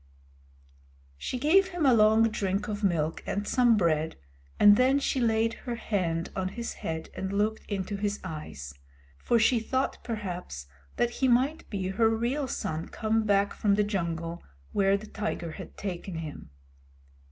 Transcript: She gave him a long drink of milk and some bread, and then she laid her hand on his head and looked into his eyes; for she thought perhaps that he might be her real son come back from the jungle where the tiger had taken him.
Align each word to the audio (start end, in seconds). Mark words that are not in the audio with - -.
She 1.15 1.37
gave 1.37 1.67
him 1.67 1.85
a 1.85 1.93
long 1.93 2.27
drink 2.31 2.67
of 2.67 2.83
milk 2.83 3.21
and 3.27 3.47
some 3.47 3.77
bread, 3.77 4.15
and 4.59 4.75
then 4.75 4.97
she 4.97 5.19
laid 5.21 5.53
her 5.69 5.75
hand 5.75 6.31
on 6.35 6.47
his 6.47 6.73
head 6.81 7.11
and 7.15 7.31
looked 7.31 7.67
into 7.69 7.97
his 7.97 8.19
eyes; 8.23 8.73
for 9.19 9.37
she 9.37 9.59
thought 9.59 10.03
perhaps 10.03 10.65
that 10.95 11.11
he 11.11 11.27
might 11.27 11.69
be 11.69 11.89
her 11.89 12.09
real 12.09 12.47
son 12.47 12.87
come 12.87 13.25
back 13.25 13.53
from 13.53 13.75
the 13.75 13.83
jungle 13.83 14.41
where 14.71 14.97
the 14.97 15.05
tiger 15.05 15.51
had 15.51 15.77
taken 15.77 16.15
him. 16.15 16.49